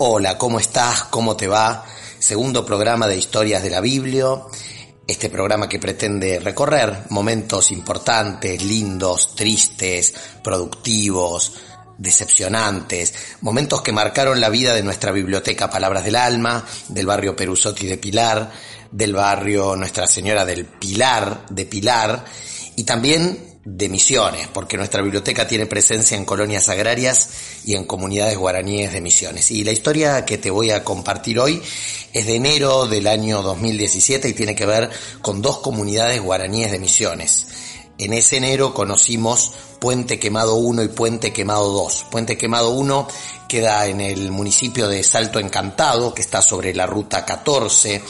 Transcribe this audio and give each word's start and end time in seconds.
Hola, 0.00 0.38
¿cómo 0.38 0.60
estás? 0.60 1.02
¿Cómo 1.10 1.36
te 1.36 1.48
va? 1.48 1.84
Segundo 2.20 2.64
programa 2.64 3.08
de 3.08 3.16
Historias 3.16 3.64
de 3.64 3.70
la 3.70 3.80
Biblia. 3.80 4.26
Este 5.04 5.28
programa 5.28 5.68
que 5.68 5.80
pretende 5.80 6.38
recorrer 6.38 7.06
momentos 7.08 7.72
importantes, 7.72 8.62
lindos, 8.62 9.34
tristes, 9.34 10.14
productivos, 10.44 11.52
decepcionantes, 11.98 13.12
momentos 13.40 13.82
que 13.82 13.90
marcaron 13.90 14.40
la 14.40 14.50
vida 14.50 14.72
de 14.72 14.84
nuestra 14.84 15.10
biblioteca 15.10 15.68
Palabras 15.68 16.04
del 16.04 16.14
Alma, 16.14 16.64
del 16.86 17.06
barrio 17.06 17.34
Perusotti 17.34 17.88
de 17.88 17.98
Pilar, 17.98 18.52
del 18.92 19.14
barrio 19.14 19.74
Nuestra 19.74 20.06
Señora 20.06 20.44
del 20.44 20.64
Pilar 20.64 21.44
de 21.50 21.66
Pilar 21.66 22.24
y 22.76 22.84
también 22.84 23.47
de 23.70 23.88
Misiones, 23.90 24.48
porque 24.48 24.78
nuestra 24.78 25.02
biblioteca 25.02 25.46
tiene 25.46 25.66
presencia 25.66 26.16
en 26.16 26.24
colonias 26.24 26.70
agrarias 26.70 27.28
y 27.64 27.74
en 27.74 27.84
comunidades 27.84 28.38
guaraníes 28.38 28.92
de 28.92 29.02
Misiones. 29.02 29.50
Y 29.50 29.62
la 29.62 29.72
historia 29.72 30.24
que 30.24 30.38
te 30.38 30.50
voy 30.50 30.70
a 30.70 30.82
compartir 30.84 31.38
hoy 31.38 31.60
es 32.12 32.26
de 32.26 32.36
enero 32.36 32.86
del 32.86 33.06
año 33.06 33.42
2017 33.42 34.28
y 34.28 34.32
tiene 34.32 34.54
que 34.54 34.64
ver 34.64 34.88
con 35.20 35.42
dos 35.42 35.58
comunidades 35.58 36.22
guaraníes 36.22 36.70
de 36.70 36.78
Misiones. 36.78 37.46
En 37.98 38.14
ese 38.14 38.38
enero 38.38 38.72
conocimos 38.72 39.52
Puente 39.80 40.18
Quemado 40.18 40.54
1 40.54 40.84
y 40.84 40.88
Puente 40.88 41.32
Quemado 41.32 41.70
2. 41.72 42.06
Puente 42.10 42.38
Quemado 42.38 42.70
1 42.70 43.08
queda 43.48 43.86
en 43.86 44.00
el 44.00 44.30
municipio 44.30 44.88
de 44.88 45.02
Salto 45.02 45.40
Encantado, 45.40 46.14
que 46.14 46.22
está 46.22 46.40
sobre 46.40 46.74
la 46.74 46.86
ruta 46.86 47.24
14, 47.24 48.02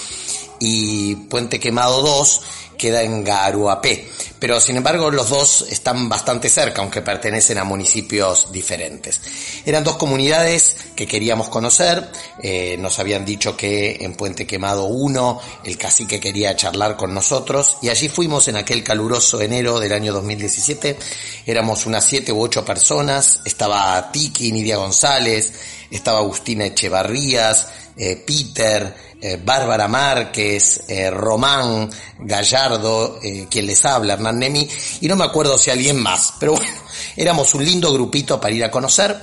y 0.61 1.15
Puente 1.15 1.61
Quemado 1.61 2.03
2 2.03 2.43
queda 2.79 3.03
en 3.03 3.25
Garuapé. 3.25 4.09
Pero 4.39 4.61
sin 4.61 4.77
embargo 4.77 5.11
los 5.11 5.29
dos 5.29 5.67
están 5.69 6.09
bastante 6.09 6.49
cerca, 6.49 6.81
aunque 6.81 7.03
pertenecen 7.03 7.59
a 7.59 7.65
municipios 7.65 8.53
diferentes. 8.53 9.21
Eran 9.67 9.83
dos 9.83 9.97
comunidades 9.97 10.77
que 10.95 11.07
queríamos 11.07 11.49
conocer. 11.49 12.09
Eh, 12.41 12.77
nos 12.79 13.01
habían 13.01 13.25
dicho 13.25 13.57
que 13.57 13.99
en 14.01 14.15
Puente 14.15 14.47
Quemado 14.47 14.85
1 14.85 15.41
el 15.65 15.77
cacique 15.77 16.21
quería 16.21 16.55
charlar 16.55 16.97
con 16.97 17.13
nosotros 17.13 17.79
y 17.83 17.89
allí 17.89 18.09
fuimos 18.09 18.47
en 18.47 18.57
aquel 18.57 18.85
caluroso 18.85 19.41
enero 19.41 19.81
del 19.81 19.93
año 19.93 20.13
2017. 20.13 20.97
Éramos 21.45 21.85
unas 21.85 22.05
siete 22.05 22.33
u 22.33 22.41
ocho 22.41 22.65
personas. 22.65 23.41
Estaba 23.45 24.13
Tiki, 24.13 24.53
Nidia 24.53 24.77
González, 24.77 25.53
estaba 25.91 26.21
Agustina 26.21 26.67
Echevarrías, 26.67 27.69
eh, 27.99 28.23
Peter, 28.25 28.95
eh, 29.21 29.41
Bárbara 29.45 29.89
Márquez, 29.89 30.85
eh, 30.87 31.11
Román 31.11 31.91
Gallardo, 32.21 33.19
quien 33.51 33.67
les 33.67 33.85
habla, 33.85 34.15
Hernán 34.15 34.39
Nemi, 34.39 34.69
y 35.01 35.09
no 35.09 35.17
me 35.17 35.25
acuerdo 35.25 35.59
si 35.59 35.71
alguien 35.71 36.01
más, 36.01 36.35
pero 36.39 36.53
bueno, 36.53 36.73
éramos 37.17 37.55
un 37.55 37.65
lindo 37.65 37.93
grupito 37.93 38.41
para 38.41 38.55
ir 38.55 38.65
a 38.65 38.71
conocer. 38.71 39.19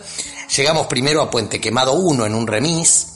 Llegamos 0.56 0.88
primero 0.88 1.22
a 1.22 1.31
Puente 1.31 1.62
Quemado 1.62 1.94
1 1.94 2.25
en 2.25 2.35
un 2.35 2.46
remis, 2.46 3.08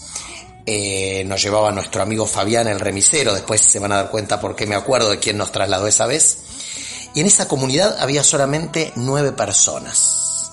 nos 1.26 1.42
llevaba 1.42 1.72
nuestro 1.72 2.04
amigo 2.04 2.28
Fabián 2.28 2.68
el 2.68 2.80
remisero, 2.80 3.34
después 3.34 3.60
se 3.60 3.80
van 3.80 3.92
a 3.92 3.96
dar 3.96 4.12
cuenta 4.12 4.40
por 4.40 4.56
qué 4.56 4.68
me 4.68 4.76
acuerdo 4.76 5.10
de 5.10 5.20
quién 5.20 5.38
nos 5.38 5.52
trasladó 5.52 5.88
esa 5.88 6.06
vez. 6.06 6.38
Y 7.16 7.22
en 7.22 7.26
esa 7.26 7.48
comunidad 7.48 7.98
había 8.00 8.24
solamente 8.24 8.94
nueve 8.96 9.32
personas. 9.32 10.52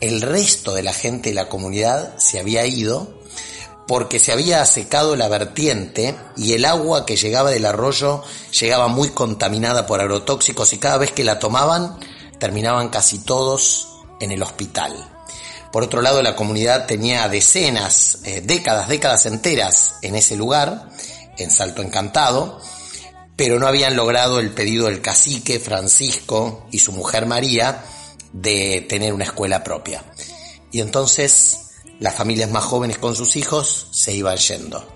El 0.00 0.20
resto 0.20 0.74
de 0.74 0.82
la 0.82 0.92
gente 0.92 1.30
de 1.30 1.36
la 1.36 1.48
comunidad 1.48 2.18
se 2.18 2.40
había 2.40 2.66
ido 2.66 3.16
porque 3.86 4.18
se 4.18 4.32
había 4.32 4.64
secado 4.64 5.14
la 5.16 5.28
vertiente 5.28 6.16
y 6.36 6.54
el 6.54 6.64
agua 6.64 7.06
que 7.06 7.16
llegaba 7.16 7.50
del 7.50 7.66
arroyo 7.66 8.22
llegaba 8.58 8.88
muy 8.88 9.10
contaminada 9.10 9.86
por 9.86 10.00
agrotóxicos 10.00 10.72
y 10.72 10.78
cada 10.78 10.98
vez 10.98 11.12
que 11.12 11.24
la 11.24 11.38
tomaban 11.38 11.98
terminaban 12.38 12.88
casi 12.88 13.18
todos 13.20 13.88
en 14.20 14.32
el 14.32 14.42
hospital. 14.42 14.92
Por 15.72 15.84
otro 15.84 16.02
lado, 16.02 16.22
la 16.22 16.36
comunidad 16.36 16.86
tenía 16.86 17.28
decenas, 17.28 18.18
eh, 18.24 18.40
décadas, 18.42 18.88
décadas 18.88 19.26
enteras 19.26 19.96
en 20.02 20.16
ese 20.16 20.36
lugar, 20.36 20.88
en 21.38 21.50
Salto 21.50 21.82
Encantado, 21.82 22.60
pero 23.36 23.58
no 23.58 23.66
habían 23.66 23.94
logrado 23.94 24.40
el 24.40 24.52
pedido 24.52 24.86
del 24.86 25.02
cacique 25.02 25.60
Francisco 25.60 26.66
y 26.72 26.78
su 26.78 26.92
mujer 26.92 27.26
María 27.26 27.84
de 28.32 28.86
tener 28.88 29.12
una 29.12 29.24
escuela 29.24 29.62
propia. 29.62 30.02
Y 30.72 30.80
entonces 30.80 31.65
las 32.00 32.14
familias 32.14 32.50
más 32.50 32.64
jóvenes 32.64 32.98
con 32.98 33.14
sus 33.14 33.36
hijos 33.36 33.88
se 33.90 34.12
iban 34.12 34.36
yendo. 34.36 34.86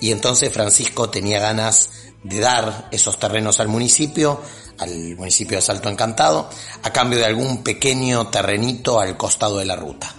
Y 0.00 0.12
entonces 0.12 0.52
Francisco 0.52 1.10
tenía 1.10 1.40
ganas 1.40 1.90
de 2.22 2.40
dar 2.40 2.88
esos 2.90 3.18
terrenos 3.18 3.60
al 3.60 3.68
municipio, 3.68 4.40
al 4.78 5.16
municipio 5.16 5.56
de 5.58 5.62
Salto 5.62 5.88
Encantado, 5.88 6.48
a 6.82 6.90
cambio 6.92 7.18
de 7.18 7.26
algún 7.26 7.62
pequeño 7.62 8.28
terrenito 8.28 9.00
al 9.00 9.16
costado 9.16 9.58
de 9.58 9.66
la 9.66 9.76
ruta. 9.76 10.14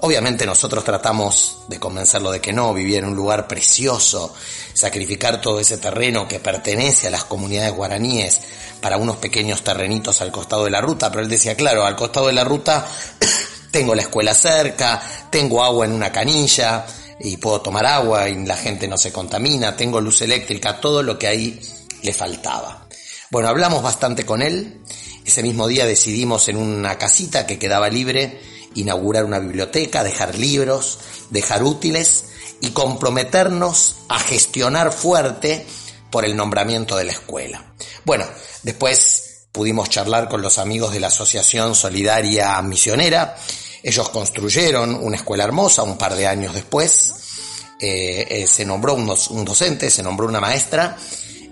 Obviamente 0.00 0.44
nosotros 0.44 0.84
tratamos 0.84 1.60
de 1.68 1.80
convencerlo 1.80 2.30
de 2.30 2.40
que 2.40 2.52
no, 2.52 2.74
vivía 2.74 2.98
en 2.98 3.06
un 3.06 3.16
lugar 3.16 3.48
precioso, 3.48 4.34
sacrificar 4.74 5.40
todo 5.40 5.60
ese 5.60 5.78
terreno 5.78 6.28
que 6.28 6.40
pertenece 6.40 7.08
a 7.08 7.10
las 7.10 7.24
comunidades 7.24 7.72
guaraníes 7.72 8.40
para 8.80 8.98
unos 8.98 9.16
pequeños 9.16 9.64
terrenitos 9.64 10.20
al 10.20 10.30
costado 10.30 10.64
de 10.64 10.70
la 10.70 10.82
ruta, 10.82 11.10
pero 11.10 11.22
él 11.22 11.28
decía, 11.30 11.56
claro, 11.56 11.86
al 11.86 11.96
costado 11.96 12.26
de 12.26 12.34
la 12.34 12.44
ruta 12.44 12.86
tengo 13.70 13.94
la 13.94 14.02
escuela 14.02 14.34
cerca, 14.34 15.02
tengo 15.34 15.64
agua 15.64 15.84
en 15.84 15.90
una 15.90 16.12
canilla 16.12 16.86
y 17.18 17.38
puedo 17.38 17.60
tomar 17.60 17.84
agua 17.86 18.28
y 18.28 18.46
la 18.46 18.56
gente 18.56 18.86
no 18.86 18.96
se 18.96 19.10
contamina, 19.10 19.76
tengo 19.76 20.00
luz 20.00 20.22
eléctrica, 20.22 20.78
todo 20.78 21.02
lo 21.02 21.18
que 21.18 21.26
ahí 21.26 21.60
le 22.02 22.12
faltaba. 22.12 22.86
Bueno, 23.32 23.48
hablamos 23.48 23.82
bastante 23.82 24.24
con 24.24 24.42
él, 24.42 24.80
ese 25.26 25.42
mismo 25.42 25.66
día 25.66 25.86
decidimos 25.86 26.46
en 26.46 26.56
una 26.56 26.98
casita 26.98 27.48
que 27.48 27.58
quedaba 27.58 27.88
libre 27.88 28.40
inaugurar 28.76 29.24
una 29.24 29.40
biblioteca, 29.40 30.04
dejar 30.04 30.38
libros, 30.38 31.00
dejar 31.30 31.64
útiles 31.64 32.26
y 32.60 32.70
comprometernos 32.70 33.96
a 34.08 34.20
gestionar 34.20 34.92
fuerte 34.92 35.66
por 36.12 36.24
el 36.24 36.36
nombramiento 36.36 36.94
de 36.94 37.06
la 37.06 37.12
escuela. 37.12 37.74
Bueno, 38.04 38.24
después 38.62 39.48
pudimos 39.50 39.90
charlar 39.90 40.28
con 40.28 40.42
los 40.42 40.58
amigos 40.58 40.92
de 40.92 41.00
la 41.00 41.08
Asociación 41.08 41.74
Solidaria 41.74 42.62
Misionera 42.62 43.34
ellos 43.84 44.08
construyeron 44.08 44.94
una 44.94 45.16
escuela 45.16 45.44
hermosa 45.44 45.82
un 45.82 45.98
par 45.98 46.14
de 46.16 46.26
años 46.26 46.54
después. 46.54 47.12
Eh, 47.78 48.26
eh, 48.30 48.46
se 48.46 48.64
nombró 48.64 48.94
un, 48.94 49.14
un, 49.30 49.44
docente, 49.44 49.90
se 49.90 50.02
nombró 50.02 50.26
una 50.26 50.40
maestra 50.40 50.96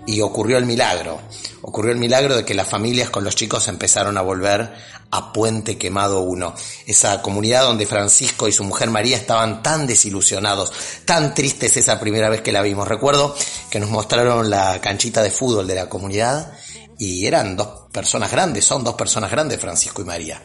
y 0.07 0.19
ocurrió 0.19 0.57
el 0.57 0.65
milagro. 0.65 1.21
Ocurrió 1.61 1.91
el 1.91 1.99
milagro 1.99 2.35
de 2.35 2.43
que 2.43 2.55
las 2.55 2.67
familias 2.67 3.11
con 3.11 3.23
los 3.23 3.35
chicos 3.35 3.67
empezaron 3.67 4.17
a 4.17 4.21
volver 4.23 4.73
a 5.11 5.31
Puente 5.31 5.77
Quemado 5.77 6.21
1. 6.21 6.55
Esa 6.87 7.21
comunidad 7.21 7.65
donde 7.65 7.85
Francisco 7.85 8.47
y 8.47 8.51
su 8.51 8.63
mujer 8.63 8.89
María 8.89 9.15
estaban 9.15 9.61
tan 9.61 9.85
desilusionados, 9.85 10.73
tan 11.05 11.35
tristes 11.35 11.77
esa 11.77 11.99
primera 11.99 12.29
vez 12.29 12.41
que 12.41 12.51
la 12.51 12.63
vimos. 12.63 12.87
Recuerdo 12.87 13.35
que 13.69 13.79
nos 13.79 13.91
mostraron 13.91 14.49
la 14.49 14.81
canchita 14.81 15.21
de 15.21 15.29
fútbol 15.29 15.67
de 15.67 15.75
la 15.75 15.87
comunidad 15.87 16.51
y 16.97 17.27
eran 17.27 17.55
dos 17.55 17.91
personas 17.91 18.31
grandes, 18.31 18.65
son 18.65 18.83
dos 18.83 18.95
personas 18.95 19.29
grandes, 19.29 19.59
Francisco 19.59 20.01
y 20.01 20.05
María. 20.05 20.41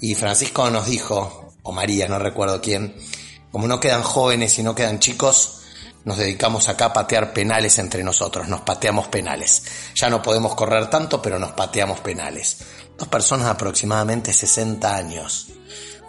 Y 0.00 0.14
Francisco 0.14 0.70
nos 0.70 0.86
dijo, 0.86 1.52
o 1.62 1.72
María, 1.72 2.08
no 2.08 2.18
recuerdo 2.18 2.60
quién, 2.60 2.96
como 3.52 3.66
no 3.66 3.80
quedan 3.80 4.02
jóvenes 4.02 4.58
y 4.58 4.62
no 4.62 4.74
quedan 4.74 4.98
chicos, 4.98 5.60
nos 6.04 6.16
dedicamos 6.16 6.68
acá 6.68 6.86
a 6.86 6.92
patear 6.92 7.32
penales 7.34 7.78
entre 7.78 8.02
nosotros, 8.02 8.48
nos 8.48 8.62
pateamos 8.62 9.08
penales. 9.08 9.62
Ya 9.94 10.08
no 10.08 10.22
podemos 10.22 10.54
correr 10.54 10.88
tanto, 10.88 11.20
pero 11.20 11.38
nos 11.38 11.52
pateamos 11.52 12.00
penales. 12.00 12.58
Dos 12.98 13.08
personas 13.08 13.46
de 13.46 13.52
aproximadamente 13.52 14.32
60 14.32 14.94
años, 14.94 15.48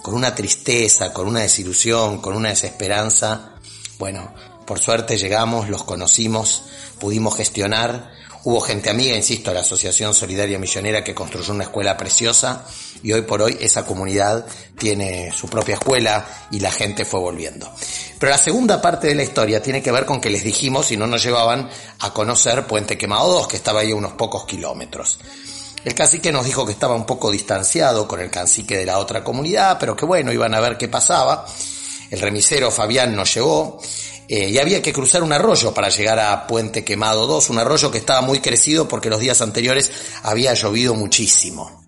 con 0.02 0.14
una 0.14 0.34
tristeza, 0.34 1.12
con 1.12 1.28
una 1.28 1.42
desilusión, 1.42 2.22
con 2.22 2.36
una 2.36 2.50
desesperanza. 2.50 3.56
Bueno, 4.00 4.34
por 4.66 4.80
suerte 4.80 5.18
llegamos, 5.18 5.68
los 5.68 5.84
conocimos, 5.84 6.64
pudimos 7.00 7.36
gestionar 7.36 8.12
Hubo 8.44 8.60
gente 8.60 8.90
amiga, 8.90 9.16
insisto, 9.16 9.54
la 9.54 9.60
Asociación 9.60 10.16
Solidaria 10.16 10.58
Misionera 10.58 11.04
que 11.04 11.14
construyó 11.14 11.54
una 11.54 11.66
escuela 11.66 11.96
preciosa 11.96 12.66
y 13.04 13.12
hoy 13.14 13.22
por 13.22 13.40
hoy 13.44 13.56
esa 13.62 13.86
comunidad 13.86 14.48
tiene 14.80 15.32
su 15.32 15.48
propia 15.48 15.76
escuela 15.76 16.26
y 16.50 16.60
la 16.60 16.72
gente 16.72 17.06
fue 17.06 17.20
volviendo. 17.20 17.72
Pero 18.18 18.32
la 18.32 18.40
segunda 18.40 18.82
parte 18.82 19.08
de 19.08 19.16
la 19.16 19.22
historia 19.24 19.62
tiene 19.62 19.84
que 19.84 19.92
ver 19.92 20.06
con 20.06 20.20
que 20.20 20.32
les 20.32 20.44
dijimos 20.44 20.92
y 20.92 20.98
no 20.98 21.06
nos 21.06 21.22
llevaban 21.22 21.70
a 22.00 22.14
conocer 22.14 22.66
Puente 22.66 22.98
Quemado 22.98 23.32
2, 23.32 23.48
que 23.48 23.58
estaba 23.58 23.82
ahí 23.82 23.92
a 23.92 23.96
unos 23.96 24.14
pocos 24.14 24.46
kilómetros. 24.46 25.20
El 25.86 25.94
cacique 25.94 26.32
nos 26.32 26.46
dijo 26.46 26.66
que 26.66 26.72
estaba 26.72 26.96
un 26.96 27.06
poco 27.06 27.30
distanciado 27.30 28.08
con 28.08 28.20
el 28.22 28.32
cacique 28.32 28.76
de 28.76 28.88
la 28.88 28.98
otra 28.98 29.24
comunidad, 29.24 29.78
pero 29.80 29.96
que 29.96 30.06
bueno, 30.06 30.32
iban 30.32 30.56
a 30.56 30.60
ver 30.60 30.78
qué 30.78 30.88
pasaba. 30.88 31.46
El 32.10 32.20
remisero 32.20 32.72
Fabián 32.72 33.16
nos 33.16 33.34
llevó 33.34 33.80
eh, 34.34 34.50
y 34.50 34.60
había 34.60 34.82
que 34.82 34.94
cruzar 34.94 35.24
un 35.24 35.34
arroyo 35.34 35.74
para 35.74 35.90
llegar 35.90 36.18
a 36.18 36.48
Puente 36.48 36.86
Quemado 36.86 37.28
2, 37.28 37.50
un 37.50 37.60
arroyo 37.60 37.92
que 37.92 37.98
estaba 37.98 38.22
muy 38.22 38.40
crecido 38.40 38.88
porque 38.88 39.10
los 39.10 39.20
días 39.20 39.42
anteriores 39.42 39.92
había 40.24 40.54
llovido 40.54 40.96
muchísimo. 40.96 41.84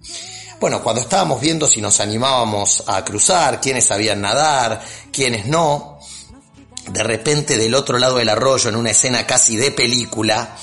Bueno, 0.59 0.83
cuando 0.83 1.01
estábamos 1.01 1.39
viendo 1.39 1.67
si 1.67 1.79
nos 1.79 2.01
animábamos 2.01 2.83
a 2.87 3.05
cruzar, 3.05 3.61
quiénes 3.61 3.85
sabían 3.85 4.19
nadar, 4.19 4.83
quiénes 5.09 5.45
no, 5.45 5.99
de 6.91 7.01
repente 7.01 7.55
del 7.55 7.75
otro 7.75 7.97
lado 7.97 8.17
del 8.17 8.27
arroyo, 8.27 8.67
en 8.67 8.75
una 8.75 8.91
escena 8.91 9.25
casi 9.25 9.55
de 9.55 9.71
película, 9.71 10.57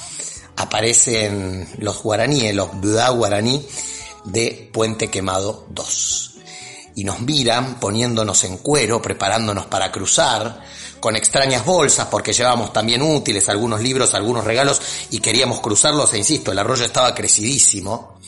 aparecen 0.56 1.66
los 1.78 2.02
guaraníes, 2.02 2.54
los 2.54 2.78
Buda 2.78 3.08
guaraní 3.08 3.66
de 4.26 4.68
Puente 4.70 5.08
Quemado 5.08 5.64
2. 5.70 6.34
Y 6.96 7.04
nos 7.04 7.20
miran 7.20 7.80
poniéndonos 7.80 8.44
en 8.44 8.58
cuero, 8.58 9.00
preparándonos 9.00 9.64
para 9.64 9.90
cruzar, 9.90 10.60
con 11.00 11.16
extrañas 11.16 11.64
bolsas 11.64 12.06
porque 12.06 12.32
llevábamos 12.32 12.72
también 12.72 13.02
útiles, 13.02 13.48
algunos 13.48 13.80
libros, 13.80 14.14
algunos 14.14 14.44
regalos 14.44 14.80
y 15.10 15.20
queríamos 15.20 15.60
cruzarlos 15.60 16.12
e 16.12 16.18
insisto, 16.18 16.52
el 16.52 16.58
arroyo 16.58 16.84
estaba 16.84 17.14
crecidísimo. 17.14 18.18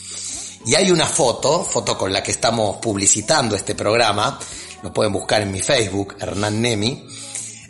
Y 0.65 0.75
hay 0.75 0.91
una 0.91 1.07
foto, 1.07 1.65
foto 1.65 1.99
con 1.99 2.13
la 2.13 2.23
que 2.23 2.31
estamos 2.31 2.77
publicitando 2.77 3.57
este 3.57 3.75
programa, 3.75 4.39
lo 4.83 4.93
pueden 4.93 5.13
buscar 5.13 5.43
en 5.43 5.51
mi 5.51 5.61
Facebook, 5.61 6.17
Hernán 6.21 6.61
Nemi, 6.61 7.07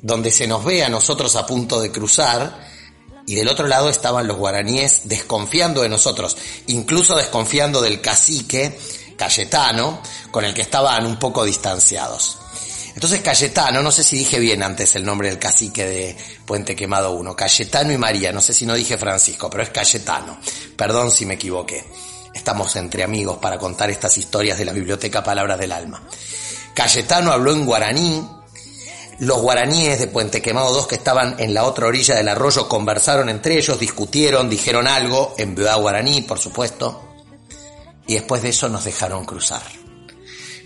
donde 0.02 0.30
se 0.30 0.46
nos 0.46 0.64
ve 0.64 0.84
a 0.84 0.88
nosotros 0.88 1.34
a 1.36 1.46
punto 1.46 1.80
de 1.80 1.90
cruzar 1.90 2.70
y 3.26 3.34
del 3.34 3.48
otro 3.48 3.66
lado 3.66 3.88
estaban 3.88 4.26
los 4.26 4.36
guaraníes 4.36 5.02
desconfiando 5.04 5.82
de 5.82 5.88
nosotros, 5.88 6.36
incluso 6.66 7.16
desconfiando 7.16 7.80
del 7.80 8.00
cacique 8.00 8.78
Cayetano, 9.16 10.00
con 10.30 10.44
el 10.44 10.52
que 10.52 10.62
estaban 10.62 11.06
un 11.06 11.18
poco 11.18 11.44
distanciados. 11.44 12.38
Entonces 12.94 13.20
Cayetano, 13.22 13.82
no 13.82 13.90
sé 13.90 14.04
si 14.04 14.18
dije 14.18 14.38
bien 14.38 14.62
antes 14.62 14.94
el 14.96 15.04
nombre 15.04 15.28
del 15.28 15.38
cacique 15.38 15.86
de 15.86 16.16
Puente 16.44 16.76
Quemado 16.76 17.12
1, 17.12 17.34
Cayetano 17.34 17.92
y 17.92 17.98
María, 17.98 18.32
no 18.32 18.40
sé 18.40 18.52
si 18.52 18.66
no 18.66 18.74
dije 18.74 18.98
Francisco, 18.98 19.48
pero 19.48 19.62
es 19.62 19.70
Cayetano, 19.70 20.38
perdón 20.76 21.10
si 21.10 21.24
me 21.24 21.34
equivoqué. 21.34 21.84
Estamos 22.34 22.76
entre 22.76 23.02
amigos 23.02 23.38
para 23.38 23.58
contar 23.58 23.90
estas 23.90 24.16
historias 24.18 24.58
de 24.58 24.64
la 24.64 24.72
biblioteca 24.72 25.22
Palabras 25.22 25.58
del 25.58 25.72
Alma. 25.72 26.02
Cayetano 26.74 27.32
habló 27.32 27.52
en 27.52 27.66
guaraní, 27.66 28.26
los 29.18 29.40
guaraníes 29.40 29.98
de 29.98 30.06
Puente 30.06 30.42
Quemado 30.42 30.72
2 30.72 30.86
que 30.86 30.94
estaban 30.94 31.36
en 31.38 31.54
la 31.54 31.64
otra 31.64 31.86
orilla 31.86 32.14
del 32.14 32.28
arroyo 32.28 32.68
conversaron 32.68 33.28
entre 33.28 33.56
ellos, 33.56 33.78
discutieron, 33.78 34.50
dijeron 34.50 34.86
algo, 34.86 35.34
en 35.38 35.54
Buda 35.54 35.76
guaraní, 35.76 36.22
por 36.22 36.38
supuesto, 36.38 37.08
y 38.06 38.14
después 38.14 38.42
de 38.42 38.48
eso 38.48 38.68
nos 38.68 38.84
dejaron 38.84 39.24
cruzar. 39.24 39.62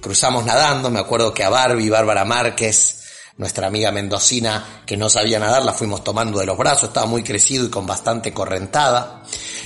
Cruzamos 0.06 0.44
nadando, 0.44 0.88
me 0.88 1.00
acuerdo 1.00 1.34
que 1.34 1.42
a 1.42 1.48
Barbie, 1.48 1.90
Bárbara 1.90 2.24
Márquez, 2.24 3.00
nuestra 3.38 3.66
amiga 3.66 3.90
mendocina 3.90 4.84
que 4.86 4.96
no 4.96 5.10
sabía 5.10 5.40
nadar, 5.40 5.64
la 5.64 5.72
fuimos 5.72 6.04
tomando 6.04 6.38
de 6.38 6.46
los 6.46 6.56
brazos, 6.56 6.90
estaba 6.90 7.06
muy 7.06 7.24
crecido 7.24 7.64
y 7.66 7.70
con 7.70 7.88
bastante 7.88 8.32
correntada. 8.32 9.24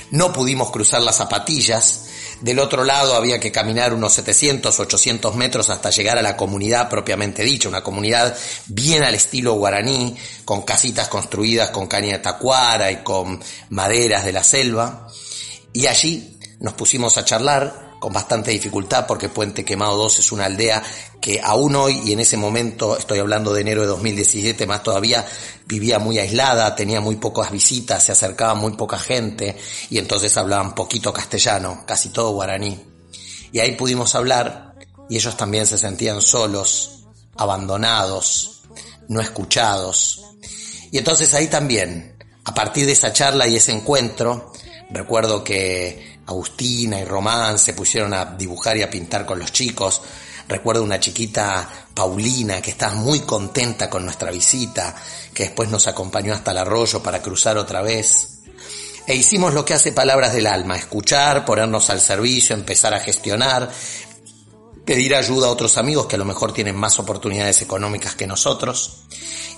No 0.09 0.33
pudimos 0.33 0.71
cruzar 0.71 1.03
las 1.03 1.17
zapatillas. 1.17 2.07
Del 2.41 2.57
otro 2.57 2.83
lado 2.83 3.13
había 3.13 3.39
que 3.39 3.51
caminar 3.51 3.93
unos 3.93 4.13
700, 4.13 4.79
800 4.79 5.35
metros 5.35 5.69
hasta 5.69 5.91
llegar 5.91 6.17
a 6.17 6.23
la 6.23 6.35
comunidad 6.35 6.89
propiamente 6.89 7.43
dicha, 7.43 7.69
una 7.69 7.83
comunidad 7.83 8.35
bien 8.65 9.03
al 9.03 9.13
estilo 9.13 9.53
guaraní, 9.53 10.17
con 10.43 10.63
casitas 10.63 11.07
construidas 11.07 11.69
con 11.69 11.85
caña 11.85 12.13
de 12.13 12.23
tacuara 12.23 12.91
y 12.91 13.03
con 13.03 13.39
maderas 13.69 14.25
de 14.25 14.33
la 14.33 14.43
selva. 14.43 15.07
Y 15.71 15.85
allí 15.85 16.39
nos 16.59 16.73
pusimos 16.73 17.19
a 17.19 17.25
charlar 17.25 17.90
con 18.01 18.11
bastante 18.11 18.49
dificultad 18.49 19.05
porque 19.05 19.29
Puente 19.29 19.63
Quemado 19.63 19.95
2 19.95 20.19
es 20.19 20.31
una 20.31 20.45
aldea 20.45 20.81
que 21.21 21.39
aún 21.39 21.75
hoy 21.75 22.01
y 22.03 22.13
en 22.13 22.19
ese 22.19 22.35
momento, 22.35 22.97
estoy 22.97 23.19
hablando 23.19 23.53
de 23.53 23.61
enero 23.61 23.81
de 23.81 23.87
2017 23.89 24.65
más 24.65 24.81
todavía, 24.81 25.23
vivía 25.67 25.99
muy 25.99 26.17
aislada, 26.17 26.75
tenía 26.75 26.99
muy 26.99 27.17
pocas 27.17 27.51
visitas, 27.51 28.01
se 28.01 28.11
acercaba 28.11 28.55
muy 28.55 28.71
poca 28.71 28.97
gente 28.97 29.55
y 29.91 29.99
entonces 29.99 30.35
hablaban 30.35 30.73
poquito 30.73 31.13
castellano, 31.13 31.83
casi 31.85 32.09
todo 32.09 32.31
guaraní. 32.31 32.83
Y 33.51 33.59
ahí 33.59 33.73
pudimos 33.73 34.15
hablar 34.15 34.73
y 35.07 35.17
ellos 35.17 35.37
también 35.37 35.67
se 35.67 35.77
sentían 35.77 36.23
solos, 36.23 37.03
abandonados, 37.37 38.63
no 39.09 39.21
escuchados. 39.21 40.23
Y 40.89 40.97
entonces 40.97 41.35
ahí 41.35 41.49
también, 41.49 42.17
a 42.45 42.55
partir 42.55 42.87
de 42.87 42.93
esa 42.93 43.13
charla 43.13 43.47
y 43.47 43.57
ese 43.57 43.73
encuentro, 43.73 44.51
recuerdo 44.89 45.43
que 45.43 46.10
Agustina 46.27 46.99
y 46.99 47.05
Román 47.05 47.57
se 47.59 47.73
pusieron 47.73 48.13
a 48.13 48.25
dibujar 48.25 48.77
y 48.77 48.83
a 48.83 48.89
pintar 48.89 49.25
con 49.25 49.39
los 49.39 49.51
chicos. 49.51 50.01
Recuerdo 50.47 50.83
una 50.83 50.99
chiquita 50.99 51.67
Paulina 51.93 52.61
que 52.61 52.71
estaba 52.71 52.95
muy 52.95 53.21
contenta 53.21 53.89
con 53.89 54.03
nuestra 54.03 54.31
visita, 54.31 54.95
que 55.33 55.43
después 55.43 55.69
nos 55.69 55.87
acompañó 55.87 56.33
hasta 56.33 56.51
el 56.51 56.57
arroyo 56.57 57.01
para 57.01 57.21
cruzar 57.21 57.57
otra 57.57 57.81
vez. 57.81 58.39
E 59.07 59.15
hicimos 59.15 59.53
lo 59.53 59.65
que 59.65 59.73
hace 59.73 59.91
Palabras 59.91 60.33
del 60.33 60.47
Alma, 60.47 60.75
escuchar, 60.75 61.45
ponernos 61.45 61.89
al 61.89 62.01
servicio, 62.01 62.55
empezar 62.55 62.93
a 62.93 62.99
gestionar, 62.99 63.71
pedir 64.85 65.15
ayuda 65.15 65.47
a 65.47 65.51
otros 65.51 65.77
amigos 65.77 66.05
que 66.05 66.15
a 66.15 66.19
lo 66.19 66.25
mejor 66.25 66.53
tienen 66.53 66.75
más 66.75 66.99
oportunidades 66.99 67.61
económicas 67.61 68.15
que 68.15 68.27
nosotros. 68.27 69.03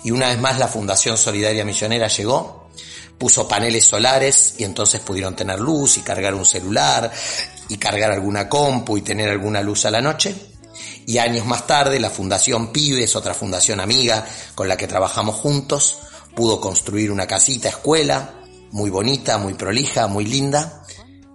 Y 0.03 0.11
una 0.11 0.29
vez 0.29 0.39
más 0.39 0.59
la 0.59 0.67
Fundación 0.67 1.17
Solidaria 1.17 1.65
Misionera 1.65 2.07
llegó 2.07 2.62
puso 3.17 3.47
paneles 3.47 3.85
solares 3.85 4.55
y 4.57 4.63
entonces 4.63 5.01
pudieron 5.01 5.35
tener 5.35 5.59
luz 5.59 5.97
y 5.97 6.01
cargar 6.01 6.33
un 6.33 6.45
celular 6.45 7.11
y 7.69 7.77
cargar 7.77 8.11
alguna 8.11 8.49
compu 8.49 8.97
y 8.97 9.01
tener 9.01 9.29
alguna 9.29 9.61
luz 9.61 9.85
a 9.85 9.91
la 9.91 10.01
noche. 10.01 10.35
Y 11.05 11.17
años 11.17 11.45
más 11.45 11.67
tarde 11.67 11.99
la 11.99 12.09
Fundación 12.09 12.71
Pibes, 12.71 13.15
otra 13.15 13.33
fundación 13.33 13.79
amiga 13.79 14.25
con 14.55 14.67
la 14.67 14.77
que 14.77 14.87
trabajamos 14.87 15.35
juntos, 15.35 15.97
pudo 16.35 16.59
construir 16.59 17.11
una 17.11 17.27
casita 17.27 17.69
escuela 17.69 18.33
muy 18.71 18.89
bonita, 18.89 19.37
muy 19.37 19.53
prolija, 19.53 20.07
muy 20.07 20.25
linda 20.25 20.83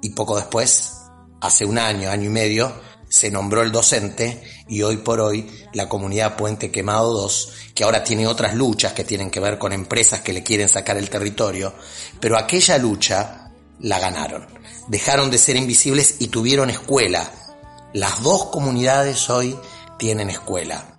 y 0.03 0.11
poco 0.11 0.37
después, 0.37 0.93
hace 1.41 1.65
un 1.65 1.79
año, 1.79 2.11
año 2.11 2.25
y 2.25 2.33
medio, 2.33 2.73
se 3.09 3.31
nombró 3.31 3.63
el 3.63 3.73
docente 3.73 4.43
y 4.69 4.83
hoy 4.83 4.99
por 4.99 5.21
hoy 5.21 5.51
la 5.73 5.89
comunidad 5.89 6.37
Puente 6.37 6.71
Quemado 6.71 7.13
2, 7.15 7.53
que 7.75 7.85
ahora 7.85 8.05
tiene 8.05 8.27
otras 8.27 8.55
luchas 8.55 8.93
que 8.93 9.05
tienen 9.05 9.31
que 9.31 9.41
ver 9.41 9.59
con 9.59 9.73
empresas 9.73 10.21
que 10.21 10.33
le 10.33 10.43
quieren 10.43 10.69
sacar 10.69 10.97
el 10.97 11.09
territorio, 11.11 11.75
pero 12.21 12.37
aquella 12.37 12.79
lucha 12.79 13.51
la 13.81 13.99
ganaron. 13.99 14.47
Dejaron 14.89 15.31
de 15.31 15.39
ser 15.39 15.57
invisibles 15.57 16.17
y 16.19 16.29
tuvieron 16.29 16.71
escuela. 16.71 17.31
Las 17.95 18.23
dos 18.23 18.47
comunidades 18.47 19.31
hoy 19.31 19.57
tienen 19.99 20.31
escuela. 20.31 20.99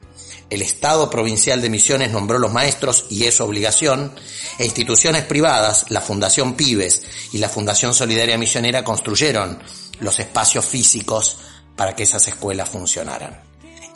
El 0.50 0.64
Estado 0.64 1.12
Provincial 1.12 1.62
de 1.62 1.70
Misiones 1.70 2.12
nombró 2.12 2.40
los 2.40 2.52
maestros 2.52 3.06
y 3.12 3.26
es 3.26 3.40
obligación, 3.40 4.16
e 4.58 4.66
instituciones 4.66 5.24
privadas, 5.26 5.86
la 5.90 6.02
Fundación 6.02 6.56
Pibes 6.56 7.04
y 7.34 7.38
la 7.38 7.50
Fundación 7.50 7.94
Solidaria 7.94 8.38
Misionera 8.38 8.84
construyeron 8.84 9.62
los 10.00 10.20
espacios 10.20 10.66
físicos 10.66 11.38
para 11.80 11.96
que 11.96 12.04
esas 12.04 12.28
escuelas 12.28 12.68
funcionaran. 12.68 13.40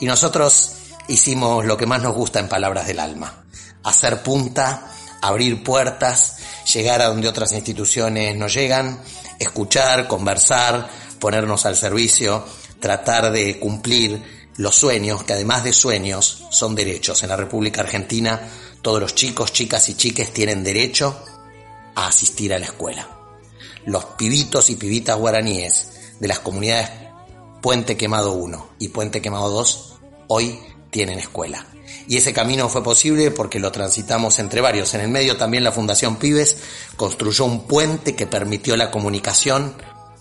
Y 0.00 0.06
nosotros 0.06 0.72
hicimos 1.06 1.66
lo 1.66 1.76
que 1.76 1.84
más 1.84 2.00
nos 2.00 2.14
gusta 2.14 2.40
en 2.40 2.48
Palabras 2.48 2.86
del 2.86 2.98
Alma, 2.98 3.44
hacer 3.82 4.22
punta, 4.22 4.90
abrir 5.20 5.62
puertas, 5.62 6.38
llegar 6.72 7.02
a 7.02 7.08
donde 7.08 7.28
otras 7.28 7.52
instituciones 7.52 8.34
no 8.36 8.48
llegan, 8.48 9.02
escuchar, 9.38 10.08
conversar, 10.08 10.88
ponernos 11.18 11.66
al 11.66 11.76
servicio, 11.76 12.46
tratar 12.80 13.30
de 13.30 13.58
cumplir 13.60 14.48
los 14.56 14.74
sueños, 14.74 15.22
que 15.24 15.34
además 15.34 15.62
de 15.62 15.74
sueños 15.74 16.44
son 16.50 16.74
derechos. 16.74 17.22
En 17.22 17.28
la 17.28 17.36
República 17.36 17.82
Argentina 17.82 18.40
todos 18.80 18.98
los 18.98 19.14
chicos, 19.14 19.52
chicas 19.52 19.90
y 19.90 19.94
chiques 19.94 20.32
tienen 20.32 20.64
derecho 20.64 21.22
a 21.94 22.06
asistir 22.06 22.54
a 22.54 22.58
la 22.58 22.64
escuela. 22.64 23.06
Los 23.84 24.06
pibitos 24.16 24.70
y 24.70 24.76
pibitas 24.76 25.18
guaraníes 25.18 26.16
de 26.18 26.28
las 26.28 26.38
comunidades 26.38 27.03
Puente 27.64 27.96
Quemado 27.96 28.32
1 28.32 28.72
y 28.78 28.88
Puente 28.88 29.22
Quemado 29.22 29.48
2 29.48 29.94
hoy 30.28 30.60
tienen 30.90 31.18
escuela. 31.18 31.66
Y 32.06 32.18
ese 32.18 32.34
camino 32.34 32.68
fue 32.68 32.84
posible 32.84 33.30
porque 33.30 33.58
lo 33.58 33.72
transitamos 33.72 34.38
entre 34.38 34.60
varios. 34.60 34.92
En 34.92 35.00
el 35.00 35.08
medio 35.08 35.38
también 35.38 35.64
la 35.64 35.72
Fundación 35.72 36.16
Pibes 36.16 36.58
construyó 36.96 37.46
un 37.46 37.66
puente 37.66 38.14
que 38.14 38.26
permitió 38.26 38.76
la 38.76 38.90
comunicación 38.90 39.74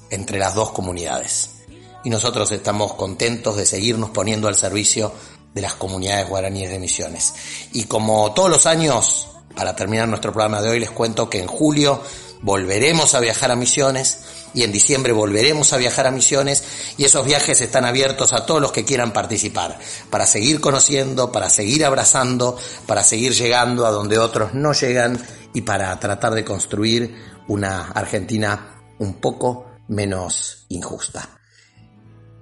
entre 0.10 0.40
las 0.40 0.56
dos 0.56 0.72
comunidades. 0.72 1.66
Y 2.06 2.10
nosotros 2.10 2.50
estamos 2.54 2.94
contentos 2.94 3.58
de 3.58 3.66
seguirnos 3.66 4.12
poniendo 4.12 4.48
al 4.48 4.56
servicio 4.56 5.12
de 5.54 5.64
las 5.64 5.74
comunidades 5.74 6.30
guaraníes 6.30 6.72
de 6.72 6.80
Misiones. 6.80 7.34
Y 7.74 7.84
como 7.88 8.34
todos 8.34 8.52
los 8.52 8.66
años, 8.66 9.28
para 9.54 9.76
terminar 9.76 10.08
nuestro 10.08 10.32
programa 10.32 10.62
de 10.62 10.70
hoy, 10.70 10.80
les 10.80 10.92
cuento 10.92 11.30
que 11.30 11.42
en 11.42 11.48
julio 11.48 12.02
volveremos 12.44 13.16
a 13.16 13.20
viajar 13.20 13.52
a 13.52 13.56
Misiones 13.56 14.20
y 14.54 14.64
en 14.64 14.72
diciembre 14.72 15.14
volveremos 15.14 15.74
a 15.74 15.78
viajar 15.78 16.06
a 16.06 16.12
Misiones 16.12 16.64
y 16.98 17.06
esos 17.06 17.26
viajes 17.26 17.60
están 17.62 17.86
abiertos 17.86 18.34
a 18.34 18.46
todos 18.46 18.62
los 18.62 18.72
que 18.72 18.86
quieran 18.86 19.14
participar, 19.14 19.80
para 20.12 20.28
seguir 20.28 20.60
conociendo, 20.60 21.32
para 21.32 21.50
seguir 21.50 21.84
abrazando, 21.86 22.58
para 22.86 23.04
seguir 23.04 23.34
llegando 23.34 23.88
a 23.88 23.92
donde 23.92 24.20
otros 24.20 24.54
no 24.54 24.74
llegan 24.74 25.20
y 25.54 25.62
para 25.62 25.98
tratar 26.00 26.34
de 26.34 26.46
construir 26.46 27.16
una 27.48 27.88
Argentina 27.88 28.84
un 29.00 29.16
poco 29.16 29.66
menos 29.88 30.66
injusta. 30.70 31.30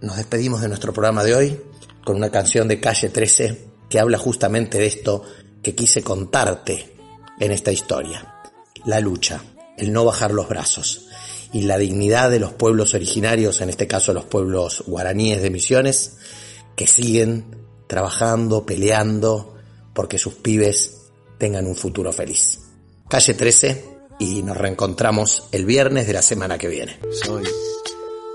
Nos 0.01 0.17
despedimos 0.17 0.61
de 0.61 0.67
nuestro 0.67 0.93
programa 0.93 1.23
de 1.23 1.35
hoy 1.35 1.61
con 2.03 2.15
una 2.15 2.31
canción 2.31 2.67
de 2.67 2.79
Calle 2.79 3.09
13 3.09 3.67
que 3.89 3.99
habla 3.99 4.17
justamente 4.17 4.79
de 4.79 4.87
esto 4.87 5.23
que 5.61 5.75
quise 5.75 6.01
contarte 6.01 6.97
en 7.39 7.51
esta 7.51 7.71
historia. 7.71 8.35
La 8.85 8.99
lucha, 8.99 9.43
el 9.81 9.91
no 9.91 10.05
bajar 10.05 10.31
los 10.31 10.47
brazos 10.47 11.07
y 11.51 11.63
la 11.63 11.79
dignidad 11.79 12.29
de 12.29 12.39
los 12.39 12.53
pueblos 12.53 12.93
originarios, 12.93 13.61
en 13.61 13.69
este 13.69 13.87
caso 13.87 14.13
los 14.13 14.25
pueblos 14.25 14.83
guaraníes 14.85 15.41
de 15.41 15.49
Misiones, 15.49 16.17
que 16.75 16.87
siguen 16.87 17.57
trabajando, 17.87 18.65
peleando, 18.65 19.55
porque 19.93 20.19
sus 20.19 20.35
pibes 20.35 21.09
tengan 21.39 21.65
un 21.65 21.75
futuro 21.75 22.13
feliz. 22.13 22.59
Calle 23.09 23.33
13 23.33 23.85
y 24.19 24.43
nos 24.43 24.55
reencontramos 24.55 25.45
el 25.51 25.65
viernes 25.65 26.05
de 26.05 26.13
la 26.13 26.21
semana 26.21 26.59
que 26.59 26.67
viene. 26.67 26.99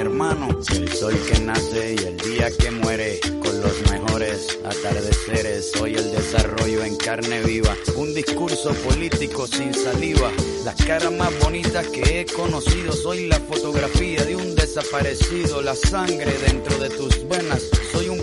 hermano. 0.00 0.48
El 0.72 0.92
sol 0.92 1.14
que 1.28 1.40
nace 1.40 1.94
y 1.94 2.04
el 2.06 2.16
día 2.16 2.50
que 2.56 2.70
muere, 2.70 3.20
con 3.42 3.60
los 3.60 3.90
mejores 3.90 4.58
atardeceres. 4.64 5.72
Soy 5.72 5.94
el 5.94 6.10
desarrollo 6.10 6.84
en 6.84 6.96
carne 6.96 7.42
viva, 7.42 7.76
un 7.96 8.14
discurso 8.14 8.72
político 8.88 9.46
sin 9.46 9.74
saliva. 9.74 10.30
Las 10.64 10.76
caras 10.84 11.12
más 11.12 11.30
bonitas 11.40 11.86
que 11.88 12.20
he 12.20 12.26
conocido. 12.26 12.92
Soy 12.92 13.26
la 13.26 13.38
fotografía 13.40 14.24
de 14.24 14.36
un 14.36 14.54
desaparecido, 14.54 15.60
la 15.62 15.74
sangre 15.74 16.32
dentro 16.46 16.78
de 16.78 16.88
tus 16.90 17.28
venas. 17.28 17.68
Soy 17.92 18.08